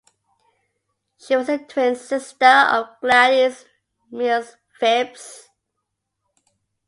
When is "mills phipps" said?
4.09-5.47